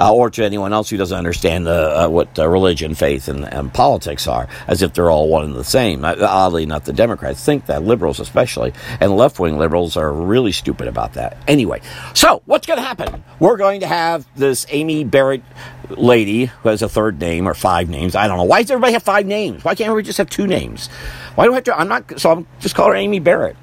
uh, 0.00 0.12
or 0.12 0.30
to 0.30 0.44
anyone 0.44 0.72
else 0.72 0.90
who 0.90 0.96
doesn't 0.96 1.16
understand 1.16 1.68
uh, 1.68 2.08
what 2.08 2.36
religion, 2.38 2.94
faith, 2.94 3.28
and, 3.28 3.44
and, 3.52 3.72
politics 3.74 4.26
are, 4.26 4.48
as 4.68 4.82
if 4.82 4.94
they're 4.94 5.10
all 5.10 5.28
one 5.28 5.44
and 5.44 5.54
the 5.54 5.64
same. 5.64 6.04
Uh, 6.04 6.14
oddly 6.20 6.62
enough, 6.62 6.84
the 6.84 6.92
Democrats 6.92 7.44
think 7.44 7.66
that, 7.66 7.82
liberals 7.82 8.20
especially, 8.20 8.72
and 9.00 9.16
left 9.16 9.38
wing 9.38 9.58
liberals 9.58 9.96
are 9.96 10.12
really 10.14 10.52
stupid 10.52 10.88
about 10.88 11.14
that. 11.14 11.36
Anyway, 11.46 11.80
so 12.14 12.42
what's 12.46 12.66
going 12.66 12.78
to 12.78 12.84
happen? 12.84 13.24
We're 13.38 13.56
going 13.56 13.80
to 13.80 13.86
have 13.86 14.26
this 14.36 14.66
Amy 14.70 15.04
Barrett 15.04 15.42
lady 15.90 16.46
who 16.46 16.68
has 16.68 16.82
a 16.82 16.88
third 16.88 17.20
name 17.20 17.46
or 17.46 17.54
five 17.54 17.88
names. 17.88 18.14
I 18.14 18.26
don't 18.26 18.38
know. 18.38 18.44
Why 18.44 18.62
does 18.62 18.70
everybody 18.70 18.92
have 18.94 19.02
five 19.02 19.26
names? 19.26 19.64
Why 19.64 19.74
can't 19.74 19.94
we 19.94 20.02
just 20.02 20.18
have 20.18 20.30
two 20.30 20.46
names? 20.46 20.88
Why 21.34 21.44
do 21.44 21.52
I 21.52 21.56
have 21.56 21.64
to? 21.64 21.78
I'm 21.78 21.88
not. 21.88 22.20
So 22.20 22.30
I'm 22.30 22.46
just 22.60 22.74
call 22.74 22.88
her 22.88 22.94
Amy 22.94 23.18
Barrett. 23.18 23.56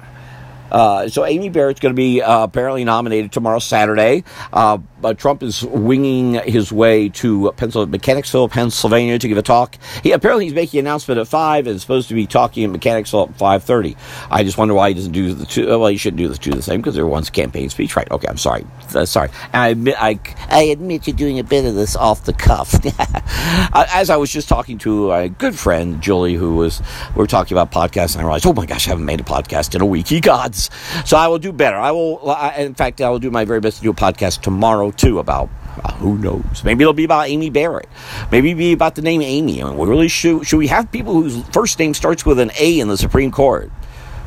Uh, 0.72 1.08
so 1.08 1.24
Amy 1.24 1.50
Barrett's 1.50 1.80
going 1.80 1.94
to 1.94 1.96
be 1.96 2.22
uh, 2.22 2.44
apparently 2.44 2.82
nominated 2.84 3.30
tomorrow, 3.30 3.58
Saturday. 3.58 4.24
Uh, 4.52 4.78
Trump 5.16 5.42
is 5.42 5.62
winging 5.64 6.34
his 6.34 6.72
way 6.72 7.08
to 7.10 7.52
Pencil- 7.56 7.86
Mechanicsville, 7.86 8.48
Pennsylvania, 8.48 9.18
to 9.18 9.28
give 9.28 9.36
a 9.36 9.42
talk. 9.42 9.76
He 10.02 10.12
apparently 10.12 10.46
he's 10.46 10.54
making 10.54 10.80
an 10.80 10.86
announcement 10.86 11.20
at 11.20 11.28
five 11.28 11.66
and 11.66 11.76
is 11.76 11.82
supposed 11.82 12.08
to 12.08 12.14
be 12.14 12.26
talking 12.26 12.62
in 12.62 12.72
Mechanicsville 12.72 13.28
at 13.30 13.36
five 13.36 13.64
thirty. 13.64 13.96
I 14.30 14.44
just 14.44 14.56
wonder 14.58 14.74
why 14.74 14.88
he 14.88 14.94
doesn't 14.94 15.12
do 15.12 15.34
the 15.34 15.44
two. 15.44 15.66
Well, 15.66 15.88
he 15.88 15.96
shouldn't 15.96 16.18
do 16.18 16.28
the 16.28 16.38
two 16.38 16.52
the 16.52 16.62
same 16.62 16.80
because 16.80 16.94
they're 16.94 17.06
one's 17.06 17.30
campaign 17.30 17.68
speech, 17.68 17.96
right? 17.96 18.10
Okay, 18.10 18.28
I'm 18.28 18.38
sorry. 18.38 18.64
Uh, 18.94 19.04
sorry. 19.04 19.30
I 19.52 19.68
admit 19.68 19.96
I, 19.98 20.18
I 20.48 20.62
admit 20.64 21.06
you're 21.06 21.16
doing 21.16 21.38
a 21.38 21.44
bit 21.44 21.64
of 21.64 21.74
this 21.74 21.96
off 21.96 22.24
the 22.24 22.32
cuff. 22.32 22.74
As 23.74 24.08
I 24.08 24.16
was 24.16 24.30
just 24.30 24.48
talking 24.48 24.78
to 24.78 25.12
a 25.12 25.28
good 25.28 25.58
friend 25.58 26.00
Julie, 26.00 26.34
who 26.34 26.56
was 26.56 26.80
we 27.14 27.18
were 27.18 27.26
talking 27.26 27.56
about 27.56 27.72
podcasts, 27.72 28.14
and 28.14 28.22
I 28.22 28.24
realized, 28.24 28.46
oh 28.46 28.52
my 28.52 28.66
gosh, 28.66 28.86
I 28.86 28.90
haven't 28.90 29.04
made 29.04 29.20
a 29.20 29.24
podcast 29.24 29.74
in 29.74 29.80
a 29.80 29.86
week. 29.86 30.08
He 30.08 30.20
gods! 30.20 30.61
So 31.04 31.16
I 31.16 31.28
will 31.28 31.38
do 31.38 31.52
better. 31.52 31.76
I 31.76 31.90
will. 31.90 32.30
I, 32.30 32.56
in 32.56 32.74
fact, 32.74 33.00
I 33.00 33.08
will 33.10 33.18
do 33.18 33.30
my 33.30 33.44
very 33.44 33.60
best 33.60 33.78
to 33.78 33.82
do 33.82 33.90
a 33.90 33.94
podcast 33.94 34.42
tomorrow 34.42 34.90
too 34.90 35.18
about 35.18 35.48
uh, 35.84 35.92
who 35.94 36.18
knows? 36.18 36.64
Maybe 36.64 36.82
it'll 36.82 36.92
be 36.92 37.04
about 37.04 37.28
Amy 37.28 37.50
Barrett. 37.50 37.88
Maybe 38.30 38.50
it'll 38.50 38.58
be 38.58 38.72
about 38.72 38.94
the 38.94 39.02
name 39.02 39.22
Amy. 39.22 39.62
I 39.62 39.66
mean, 39.66 39.78
we 39.78 39.88
really 39.88 40.08
should. 40.08 40.46
Should 40.46 40.58
we 40.58 40.68
have 40.68 40.92
people 40.92 41.14
whose 41.14 41.42
first 41.48 41.78
name 41.78 41.94
starts 41.94 42.26
with 42.26 42.38
an 42.38 42.50
A 42.58 42.80
in 42.80 42.88
the 42.88 42.98
Supreme 42.98 43.30
Court? 43.30 43.70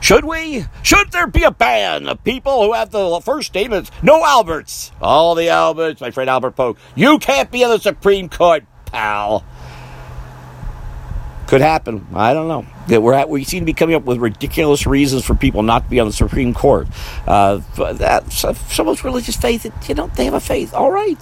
Should 0.01 0.25
we? 0.25 0.65
Should 0.84 1.12
there 1.12 1.27
be 1.27 1.44
a 1.44 1.51
ban 1.51 2.08
of 2.08 2.24
people 2.24 2.63
who 2.63 2.74
have 2.74 2.92
the 2.92 3.22
first 3.22 3.54
name? 3.54 3.72
No 4.04 4.24
Alberts. 4.24 4.92
All 5.01 5.36
the 5.36 5.50
Alberts, 5.50 6.01
my 6.01 6.12
friend 6.12 6.30
Albert 6.30 6.51
Polk. 6.51 6.77
You 6.96 7.18
can't 7.20 7.50
be 7.50 7.63
in 7.63 7.70
the 7.70 7.80
Supreme 7.80 8.30
Court, 8.30 8.65
pal. 8.86 9.44
Could 11.48 11.62
happen. 11.62 12.06
I 12.13 12.34
don't 12.34 12.48
know. 12.48 12.65
That 12.88 13.01
we're 13.01 13.13
at, 13.13 13.30
we 13.30 13.44
seem 13.44 13.62
to 13.62 13.65
be 13.65 13.74
coming 13.74 13.96
up 13.96 14.04
with 14.04 14.20
ridiculous 14.20 14.86
reasons 14.86 15.25
for 15.25 15.34
people 15.34 15.63
not 15.63 15.86
to 15.86 15.89
be 15.89 16.00
on 16.00 16.08
the 16.08 16.13
Supreme 16.13 16.54
Court. 16.54 16.88
Uh, 17.25 17.62
that 17.94 18.32
someone's 18.32 19.04
religious 19.04 19.36
faith, 19.36 19.65
you 19.89 19.96
know, 19.96 20.08
they 20.15 20.25
have 20.25 20.36
a 20.36 20.39
faith. 20.39 20.74
All 20.74 20.92
right. 20.92 21.22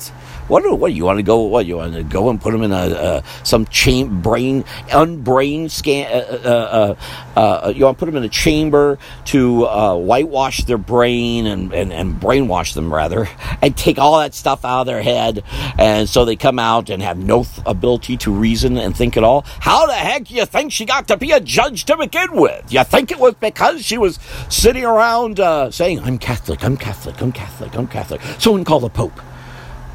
What? 0.50 0.63
do- 0.63 0.75
What? 0.75 0.91
You 0.93 1.05
want 1.05 1.20
to 1.20 1.24
go? 1.24 1.39
What? 1.43 1.65
You 1.65 1.77
want 1.77 1.93
to 1.93 2.03
go 2.03 2.29
and 2.29 2.39
put 2.41 2.51
them 2.51 2.63
in 2.63 2.74
a 2.74 2.75
uh, 2.75 3.22
some 3.43 3.65
chain 3.67 4.22
brain 4.22 4.63
unbrain 4.89 5.72
scan? 5.72 6.12
Uh, 6.12 6.17
uh, 6.43 6.96
uh, 7.38 7.39
uh, 7.39 7.70
you 7.74 7.86
want 7.86 7.98
to 7.98 8.00
put 8.00 8.05
them 8.08 8.17
in 8.17 8.24
a 8.25 8.29
chamber 8.29 8.98
to 9.25 9.65
uh, 9.65 9.96
whitewash 9.96 10.65
their 10.65 10.77
brain 10.77 11.46
and, 11.48 11.74
and 11.74 11.93
and 11.93 12.20
brainwash 12.20 12.74
them 12.74 12.93
rather, 12.93 13.29
and 13.62 13.77
take 13.77 13.98
all 13.98 14.20
that 14.20 14.34
stuff 14.34 14.65
out 14.65 14.82
of 14.82 14.86
their 14.88 15.01
head, 15.01 15.43
and 15.77 16.10
so 16.10 16.25
they 16.25 16.36
come 16.36 16.60
out 16.60 16.89
and 16.89 17.01
have 17.01 17.17
no 17.17 17.43
th- 17.46 17.62
ability 17.65 18.17
to 18.17 18.32
reason 18.32 18.77
and 18.77 18.98
think 18.98 19.15
at 19.15 19.24
all. 19.24 19.46
How 19.62 19.88
the 19.88 19.93
heck 19.93 20.25
do 20.25 20.36
you 20.36 20.46
think 20.46 20.74
she 20.74 20.84
got 20.84 21.08
to 21.08 21.15
be 21.15 21.32
a 21.32 21.39
judge 21.53 21.86
to 21.86 21.95
begin 21.95 22.31
with? 22.33 22.74
You 22.74 22.83
think 22.83 23.12
it 23.12 23.19
was 23.19 23.36
because 23.36 23.86
she 23.86 23.98
was 23.98 24.17
sitting 24.50 24.83
around 24.83 25.39
uh, 25.39 25.69
saying, 25.69 26.00
"I'm 26.00 26.17
Catholic, 26.17 26.63
I'm 26.63 26.75
Catholic, 26.75 27.22
I'm 27.22 27.31
Catholic, 27.31 27.75
I'm 27.75 27.88
Catholic." 27.88 28.22
Someone 28.39 28.63
call 28.63 28.79
the 28.79 28.89
Pope. 28.89 29.19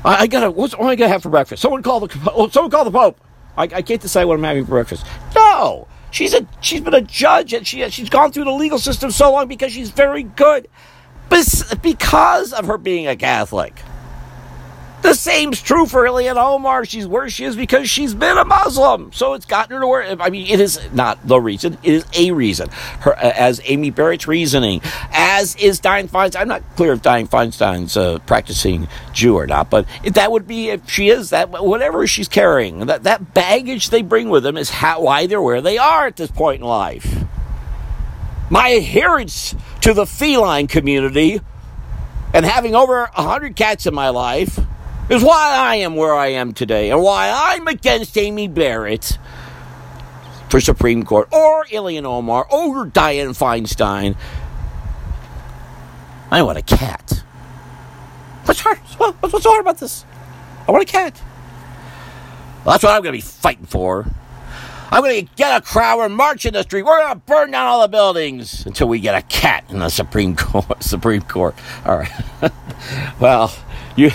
I, 0.04 0.22
I 0.22 0.26
gotta. 0.28 0.50
What's 0.50 0.76
what 0.76 0.88
I 0.88 0.94
gonna 0.94 1.08
have 1.08 1.22
for 1.22 1.30
breakfast? 1.30 1.60
Someone 1.60 1.82
call 1.82 2.00
the. 2.00 2.32
Oh, 2.32 2.48
someone 2.48 2.70
call 2.70 2.84
the 2.84 2.92
Pope. 2.92 3.20
I, 3.56 3.64
I 3.64 3.82
can't 3.82 4.00
decide 4.00 4.24
what 4.26 4.34
I'm 4.34 4.44
having 4.44 4.64
for 4.64 4.70
breakfast. 4.70 5.04
No, 5.34 5.88
she's 6.12 6.32
a. 6.32 6.46
She's 6.60 6.80
been 6.80 6.94
a 6.94 7.00
judge 7.00 7.52
and 7.52 7.66
she 7.66 7.88
she's 7.90 8.08
gone 8.08 8.30
through 8.30 8.44
the 8.44 8.52
legal 8.52 8.78
system 8.78 9.10
so 9.10 9.32
long 9.32 9.48
because 9.48 9.72
she's 9.72 9.90
very 9.90 10.22
good, 10.22 10.68
because 11.28 12.52
of 12.52 12.66
her 12.66 12.78
being 12.78 13.08
a 13.08 13.16
Catholic. 13.16 13.82
The 15.00 15.14
same's 15.14 15.62
true 15.62 15.86
for 15.86 16.04
Ilhan 16.04 16.36
Omar. 16.36 16.84
She's 16.84 17.06
where 17.06 17.30
she 17.30 17.44
is 17.44 17.54
because 17.54 17.88
she's 17.88 18.14
been 18.14 18.36
a 18.36 18.44
Muslim. 18.44 19.12
So 19.12 19.34
it's 19.34 19.46
gotten 19.46 19.74
her 19.74 19.80
to 19.80 19.86
where. 19.86 20.20
I 20.20 20.28
mean, 20.28 20.46
it 20.48 20.60
is 20.60 20.80
not 20.92 21.24
the 21.26 21.40
reason. 21.40 21.78
It 21.84 21.94
is 21.94 22.04
a 22.14 22.32
reason. 22.32 22.68
Her, 23.00 23.16
uh, 23.16 23.32
as 23.36 23.60
Amy 23.64 23.90
Barrett's 23.90 24.26
reasoning, 24.26 24.80
as 25.12 25.54
is 25.56 25.80
Dianne 25.80 26.08
Feinstein. 26.08 26.40
I'm 26.40 26.48
not 26.48 26.62
clear 26.74 26.92
if 26.92 27.02
Dianne 27.02 27.28
Feinstein's 27.28 27.96
a 27.96 28.20
practicing 28.26 28.88
Jew 29.12 29.36
or 29.36 29.46
not, 29.46 29.70
but 29.70 29.86
that 30.04 30.32
would 30.32 30.48
be 30.48 30.70
if 30.70 30.90
she 30.90 31.10
is 31.10 31.30
that 31.30 31.50
whatever 31.50 32.06
she's 32.06 32.28
carrying. 32.28 32.86
That 32.86 33.04
that 33.04 33.34
baggage 33.34 33.90
they 33.90 34.02
bring 34.02 34.28
with 34.28 34.42
them 34.42 34.56
is 34.56 34.70
how 34.70 35.02
why 35.02 35.26
they're 35.26 35.40
where 35.40 35.60
they 35.60 35.78
are 35.78 36.06
at 36.06 36.16
this 36.16 36.30
point 36.30 36.60
in 36.60 36.66
life. 36.66 37.24
My 38.50 38.68
adherence 38.68 39.54
to 39.82 39.94
the 39.94 40.06
feline 40.06 40.66
community 40.66 41.40
and 42.34 42.44
having 42.44 42.74
over 42.74 43.02
a 43.02 43.22
hundred 43.22 43.54
cats 43.54 43.86
in 43.86 43.94
my 43.94 44.08
life 44.08 44.58
is 45.08 45.22
why 45.22 45.54
I 45.56 45.76
am 45.76 45.96
where 45.96 46.14
I 46.14 46.28
am 46.28 46.52
today 46.52 46.90
and 46.90 47.02
why 47.02 47.30
I'm 47.34 47.66
against 47.68 48.16
Amy 48.18 48.48
Barrett 48.48 49.18
for 50.50 50.60
Supreme 50.60 51.04
Court 51.04 51.28
or 51.32 51.64
Ilhan 51.66 52.04
Omar 52.04 52.46
or 52.50 52.86
Dianne 52.86 53.36
Feinstein. 53.36 54.16
I 56.30 56.42
want 56.42 56.58
a 56.58 56.62
cat. 56.62 57.22
What's 58.44 58.60
hard? 58.60 58.78
What- 58.98 59.14
What's 59.20 59.42
so 59.42 59.50
hard 59.50 59.62
about 59.62 59.78
this? 59.78 60.04
I 60.66 60.72
want 60.72 60.82
a 60.82 60.86
cat. 60.92 61.20
Well, 62.64 62.74
that's 62.74 62.82
what 62.84 62.92
I'm 62.92 63.02
going 63.02 63.12
to 63.12 63.16
be 63.18 63.20
fighting 63.22 63.66
for. 63.66 64.06
I'm 64.90 65.02
going 65.02 65.26
to 65.26 65.32
get 65.36 65.56
a 65.56 65.60
crowd 65.64 66.00
and 66.00 66.14
march 66.14 66.46
in 66.46 66.54
the 66.54 66.62
street. 66.62 66.82
We're 66.82 66.98
going 66.98 67.12
to 67.14 67.20
burn 67.20 67.50
down 67.50 67.66
all 67.66 67.82
the 67.82 67.88
buildings 67.88 68.64
until 68.66 68.88
we 68.88 69.00
get 69.00 69.14
a 69.14 69.22
cat 69.22 69.64
in 69.68 69.78
the 69.80 69.88
Supreme 69.90 70.34
Court. 70.34 70.82
Supreme 70.82 71.22
Court. 71.22 71.54
All 71.84 71.98
right. 71.98 72.10
well, 73.20 73.54
you. 73.96 74.10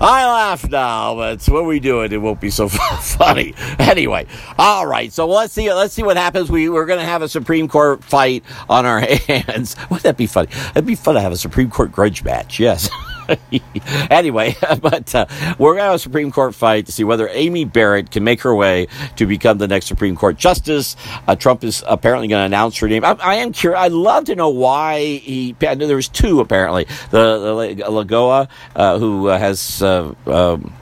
I 0.00 0.26
laugh 0.26 0.68
now, 0.68 1.14
but 1.14 1.46
when 1.48 1.66
we 1.66 1.80
do 1.80 2.02
it, 2.02 2.12
it 2.12 2.18
won't 2.18 2.40
be 2.40 2.50
so 2.50 2.68
funny. 3.00 3.54
Anyway, 3.78 4.26
all 4.58 4.86
right. 4.86 5.12
So 5.12 5.26
let's 5.26 5.52
see. 5.52 5.72
Let's 5.72 5.94
see 5.94 6.02
what 6.02 6.16
happens. 6.16 6.50
We 6.50 6.68
we're 6.68 6.86
going 6.86 7.00
to 7.00 7.06
have 7.06 7.22
a 7.22 7.28
Supreme 7.28 7.68
Court 7.68 8.04
fight 8.04 8.44
on 8.68 8.84
our 8.86 9.00
hands. 9.28 9.76
Wouldn't 9.90 10.02
that 10.02 10.16
be 10.16 10.26
funny? 10.26 10.48
It'd 10.70 10.86
be 10.86 10.94
fun 10.94 11.14
to 11.14 11.20
have 11.20 11.32
a 11.32 11.36
Supreme 11.36 11.70
Court 11.70 11.92
grudge 11.92 12.22
match. 12.24 12.60
Yes. 12.60 12.88
anyway, 14.10 14.54
but 14.80 15.14
uh, 15.14 15.26
we're 15.58 15.72
going 15.72 15.78
to 15.78 15.84
have 15.84 15.94
a 15.94 15.98
Supreme 15.98 16.30
Court 16.30 16.54
fight 16.54 16.86
to 16.86 16.92
see 16.92 17.04
whether 17.04 17.28
Amy 17.28 17.64
Barrett 17.64 18.10
can 18.10 18.24
make 18.24 18.40
her 18.42 18.54
way 18.54 18.88
to 19.16 19.26
become 19.26 19.58
the 19.58 19.68
next 19.68 19.86
Supreme 19.86 20.16
Court 20.16 20.36
justice. 20.36 20.96
Uh, 21.26 21.36
Trump 21.36 21.64
is 21.64 21.84
apparently 21.86 22.28
going 22.28 22.40
to 22.40 22.46
announce 22.46 22.78
her 22.78 22.88
name. 22.88 23.04
I, 23.04 23.16
I 23.20 23.34
am 23.36 23.52
curious. 23.52 23.80
I'd 23.80 23.92
love 23.92 24.24
to 24.26 24.34
know 24.34 24.50
why 24.50 25.00
he. 25.00 25.56
I 25.62 25.74
know 25.74 25.86
there 25.86 25.96
was 25.96 26.08
two 26.08 26.40
apparently. 26.40 26.84
The, 27.10 27.74
the 27.74 27.84
Lagoa, 27.90 28.48
uh, 28.74 28.98
who 28.98 29.28
uh, 29.28 29.38
has. 29.38 29.82
Uh, 29.82 30.14
um, 30.26 30.72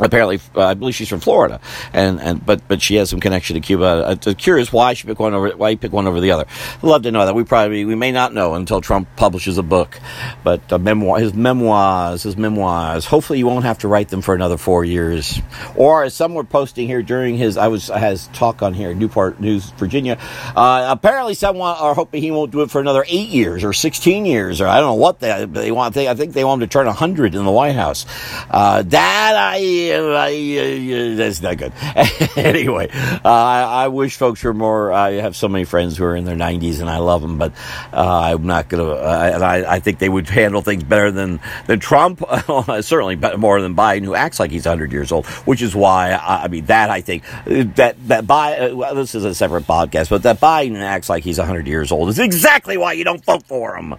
apparently, 0.00 0.40
uh, 0.54 0.66
I 0.66 0.74
believe 0.74 0.94
she's 0.94 1.08
from 1.08 1.20
Florida, 1.20 1.60
and, 1.92 2.20
and 2.20 2.44
but 2.44 2.66
but 2.68 2.82
she 2.82 2.96
has 2.96 3.10
some 3.10 3.20
connection 3.20 3.54
to 3.54 3.60
Cuba. 3.60 4.18
I'm 4.26 4.34
curious 4.34 4.72
why 4.72 4.94
she 4.94 5.06
picked 5.06 5.20
one 5.20 5.34
over 5.34 5.50
why 5.56 5.70
he 5.70 5.76
picked 5.76 5.94
one 5.94 6.06
over 6.06 6.20
the 6.20 6.30
other. 6.30 6.46
I'd 6.76 6.82
love 6.82 7.02
to 7.02 7.10
know 7.10 7.24
that. 7.26 7.34
We 7.34 7.44
probably 7.44 7.84
we 7.84 7.94
may 7.94 8.12
not 8.12 8.34
know 8.34 8.54
until 8.54 8.80
Trump 8.80 9.08
publishes 9.16 9.58
a 9.58 9.62
book, 9.62 9.98
but 10.44 10.72
uh, 10.72 10.78
memoir 10.78 11.18
his 11.18 11.34
memoirs 11.34 12.22
his 12.22 12.36
memoirs. 12.36 13.06
Hopefully, 13.06 13.38
you 13.38 13.46
won't 13.46 13.64
have 13.64 13.78
to 13.78 13.88
write 13.88 14.08
them 14.08 14.22
for 14.22 14.34
another 14.34 14.56
four 14.56 14.84
years. 14.84 15.40
Or 15.76 16.04
as 16.04 16.14
some 16.14 16.34
were 16.34 16.44
posting 16.44 16.86
here 16.86 17.02
during 17.02 17.36
his 17.36 17.56
I 17.56 17.68
was 17.68 17.88
has 17.88 18.28
talk 18.28 18.62
on 18.62 18.74
here 18.74 18.94
Newport 18.94 19.40
News 19.40 19.70
Virginia. 19.70 20.18
Uh, 20.54 20.86
apparently, 20.88 21.34
someone 21.34 21.76
are 21.76 21.94
hoping 21.94 22.22
he 22.22 22.30
won't 22.30 22.50
do 22.50 22.62
it 22.62 22.70
for 22.70 22.80
another 22.80 23.04
eight 23.08 23.28
years 23.28 23.64
or 23.64 23.72
sixteen 23.72 24.26
years 24.26 24.60
or 24.60 24.66
I 24.66 24.80
don't 24.80 24.90
know 24.90 24.94
what 24.94 25.20
they 25.20 25.44
they 25.44 25.70
want. 25.70 25.94
They, 25.94 26.08
I 26.08 26.14
think 26.14 26.32
they 26.32 26.44
want 26.44 26.62
him 26.62 26.68
to 26.68 26.72
turn 26.72 26.86
hundred 26.86 27.34
in 27.34 27.44
the 27.44 27.50
White 27.50 27.74
House. 27.74 28.06
Uh, 28.50 28.82
that 28.82 29.34
I. 29.36 29.87
Uh, 29.92 31.16
that's 31.16 31.42
not 31.42 31.56
good. 31.56 31.72
anyway, 32.36 32.88
uh, 32.92 33.20
I, 33.24 33.88
wish 33.88 34.16
folks 34.16 34.42
were 34.42 34.54
more. 34.54 34.92
I 34.92 35.12
have 35.12 35.36
so 35.36 35.48
many 35.48 35.64
friends 35.64 35.96
who 35.96 36.04
are 36.04 36.16
in 36.16 36.24
their 36.24 36.36
90s, 36.36 36.80
and 36.80 36.88
I 36.88 36.98
love 36.98 37.22
them, 37.22 37.38
but 37.38 37.52
uh, 37.92 38.34
I'm 38.34 38.46
not 38.46 38.68
going 38.68 38.84
to. 38.84 38.94
and 38.96 39.42
I, 39.42 39.74
I, 39.74 39.80
think 39.80 39.98
they 39.98 40.08
would 40.08 40.28
handle 40.28 40.62
things 40.62 40.84
better 40.84 41.10
than 41.10 41.40
than 41.66 41.80
Trump. 41.80 42.20
certainly 42.80 43.16
more 43.36 43.60
than 43.60 43.74
Biden, 43.74 44.04
who 44.04 44.14
acts 44.14 44.40
like 44.40 44.50
he's 44.50 44.66
100 44.66 44.92
years 44.92 45.12
old. 45.12 45.26
Which 45.26 45.62
is 45.62 45.74
why 45.74 46.12
I, 46.12 46.44
I 46.44 46.48
mean 46.48 46.66
that 46.66 46.90
I 46.90 47.00
think 47.00 47.24
that 47.46 47.96
that 48.08 48.24
Biden. 48.24 48.74
Well, 48.74 48.94
this 48.94 49.14
is 49.14 49.24
a 49.24 49.34
separate 49.34 49.64
podcast, 49.64 50.10
but 50.10 50.22
that 50.22 50.40
Biden 50.40 50.76
acts 50.76 51.08
like 51.08 51.24
he's 51.24 51.38
100 51.38 51.66
years 51.66 51.92
old 51.92 52.08
is 52.08 52.18
exactly 52.18 52.76
why 52.76 52.92
you 52.92 53.04
don't 53.04 53.24
vote 53.24 53.44
for 53.44 53.76
him. 53.76 53.94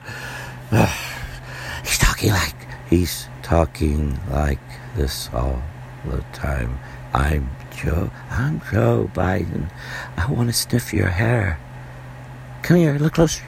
he's 1.84 1.98
talking 1.98 2.31
like 2.31 2.55
he's 2.89 3.27
talking 3.41 4.19
like 4.29 4.60
this 4.96 5.29
all 5.34 5.62
the 6.05 6.23
time. 6.33 6.79
I'm 7.13 7.49
Joe. 7.75 8.11
I'm 8.29 8.61
Joe 8.71 9.09
Biden. 9.13 9.69
I 10.17 10.31
want 10.31 10.49
to 10.49 10.53
sniff 10.53 10.93
your 10.93 11.07
hair. 11.07 11.59
Come 12.63 12.77
here, 12.77 12.97
look 12.97 13.13
closer. 13.13 13.43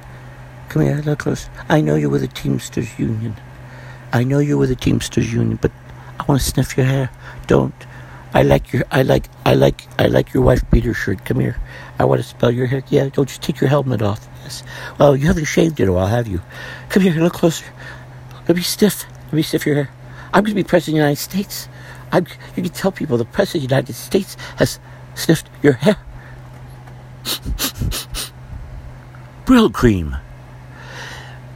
Come 0.69 0.83
here, 0.83 1.01
look 1.05 1.19
closer. 1.19 1.49
I 1.69 1.81
know 1.81 1.95
you're 1.95 2.09
with 2.09 2.21
the 2.21 2.27
Teamsters 2.27 2.97
Union. 2.97 3.35
I 4.13 4.23
know 4.23 4.39
you're 4.39 4.57
with 4.57 4.69
the 4.69 4.75
Teamsters 4.75 5.31
Union, 5.33 5.59
but 5.61 5.71
I 6.19 6.23
want 6.23 6.41
to 6.41 6.47
sniff 6.47 6.75
your 6.77 6.85
hair. 6.85 7.09
Don't. 7.47 7.73
I 8.33 8.43
like 8.43 8.71
your. 8.71 8.83
I 8.91 9.03
like. 9.03 9.27
I 9.45 9.53
like. 9.53 9.87
I 9.99 10.07
like 10.07 10.33
your 10.33 10.43
wife 10.43 10.63
beater 10.71 10.93
shirt. 10.93 11.25
Come 11.25 11.39
here. 11.39 11.57
I 11.99 12.05
want 12.05 12.21
to 12.21 12.27
smell 12.27 12.51
your 12.51 12.65
hair. 12.67 12.83
Yeah. 12.89 13.09
Don't 13.09 13.27
just 13.27 13.41
take 13.41 13.59
your 13.59 13.69
helmet 13.69 14.01
off. 14.01 14.27
Yes. 14.43 14.63
Well, 14.97 15.15
you 15.15 15.27
haven't 15.27 15.45
shaved 15.45 15.79
in 15.79 15.89
a 15.89 15.93
while, 15.93 16.07
have 16.07 16.27
you? 16.27 16.41
Come 16.89 17.03
here. 17.03 17.13
Look 17.13 17.33
closer. 17.33 17.65
Let 18.47 18.55
me 18.55 18.63
stiff. 18.63 19.05
Let 19.25 19.33
me 19.33 19.41
stiff 19.41 19.65
your 19.65 19.75
hair. 19.75 19.89
I'm 20.33 20.43
going 20.43 20.55
to 20.55 20.63
be 20.63 20.63
president 20.63 20.93
of 20.93 21.01
the 21.01 21.09
United 21.09 21.21
States. 21.21 21.67
I'm, 22.11 22.27
you 22.55 22.63
can 22.63 22.71
tell 22.71 22.91
people 22.91 23.17
the 23.17 23.25
president 23.25 23.63
of 23.63 23.69
the 23.69 23.75
United 23.75 23.93
States 23.93 24.35
has 24.57 24.79
sniffed 25.15 25.49
your 25.61 25.73
hair. 25.73 25.97
Brylcreem. 29.45 30.20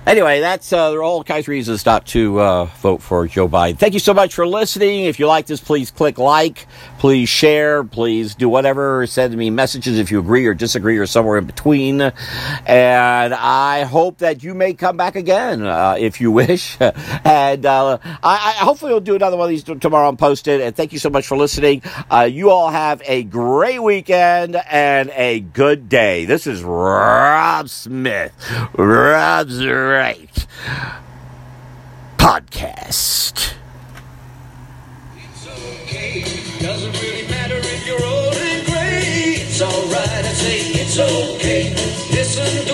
Anyway, 0.07 0.39
that's 0.39 0.71
uh, 0.71 0.93
are 0.93 1.01
all 1.01 1.23
kinds 1.23 1.45
of 1.45 1.47
reasons 1.47 1.83
not 1.83 2.05
to 2.05 2.39
uh, 2.39 2.65
vote 2.65 3.01
for 3.01 3.25
Joe 3.25 3.49
Biden. 3.49 3.79
Thank 3.79 3.95
you 3.95 3.99
so 3.99 4.13
much 4.13 4.35
for 4.35 4.45
listening. 4.45 5.05
If 5.05 5.17
you 5.17 5.25
like 5.25 5.47
this, 5.47 5.59
please 5.59 5.89
click 5.89 6.19
like, 6.19 6.67
please 6.99 7.27
share, 7.27 7.83
please 7.83 8.35
do 8.35 8.47
whatever. 8.47 9.07
Send 9.07 9.35
me 9.35 9.49
messages 9.49 9.97
if 9.97 10.11
you 10.11 10.19
agree 10.19 10.45
or 10.45 10.53
disagree 10.53 10.99
or 10.99 11.07
somewhere 11.07 11.39
in 11.39 11.45
between. 11.45 12.01
And 12.01 13.33
I 13.33 13.81
hope 13.85 14.19
that 14.19 14.43
you 14.43 14.53
may 14.53 14.75
come 14.75 14.95
back 14.95 15.15
again 15.15 15.65
uh, 15.65 15.95
if 15.97 16.21
you 16.21 16.31
wish. 16.45 16.77
and 16.79 17.65
uh, 17.65 17.97
I, 18.03 18.17
I, 18.21 18.51
hopefully 18.63 18.91
we'll 18.91 19.01
do 19.01 19.15
another 19.15 19.37
one 19.37 19.45
of 19.45 19.49
these 19.49 19.63
tomorrow 19.63 20.07
and 20.07 20.19
post 20.19 20.47
it. 20.47 20.61
And 20.61 20.75
thank 20.75 20.93
you 20.93 20.99
so 20.99 21.09
much 21.09 21.25
for 21.25 21.35
listening. 21.35 21.81
Uh, 22.11 22.29
you 22.31 22.51
all 22.51 22.69
have 22.69 23.01
a 23.05 23.23
great 23.23 23.81
weekend 23.81 24.55
and 24.55 25.09
a 25.15 25.39
good 25.39 25.89
day. 25.89 26.25
This 26.25 26.45
is 26.45 26.63
Rob 26.63 27.69
Smith. 27.69 28.33
Rob's 28.77 29.59
right 29.95 30.47
podcast. 32.17 33.53
It's 35.15 35.47
okay. 35.47 36.21
Doesn't 36.59 36.93
really 37.01 37.27
matter 37.29 37.55
if 37.57 37.87
you're 37.87 38.03
old 38.03 38.35
and 38.35 38.65
gray. 38.65 39.39
It's 39.45 39.61
alright. 39.61 40.25
I 40.25 40.33
say 40.33 40.59
it's 40.81 40.97
okay. 40.99 41.69
Listen 42.11 42.64